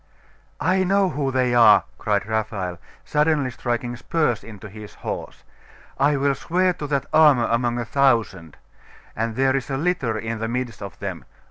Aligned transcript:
'I 0.59 0.85
know 0.85 1.09
who 1.09 1.29
they 1.29 1.53
are!' 1.53 1.83
cried 1.99 2.25
Raphael, 2.25 2.79
suddenly 3.05 3.51
striking 3.51 3.95
spurs 3.95 4.43
into 4.43 4.67
his 4.67 4.95
horse. 4.95 5.43
'I 5.99 6.15
will 6.17 6.33
swear 6.33 6.73
to 6.73 6.87
that 6.87 7.05
armour 7.13 7.45
among 7.45 7.77
a 7.77 7.85
thousand. 7.85 8.57
And 9.15 9.35
there 9.35 9.55
is 9.55 9.69
a 9.69 9.77
litter 9.77 10.17
in 10.17 10.39
the 10.39 10.47
midst 10.47 10.81
of 10.81 10.97
them. 10.97 11.23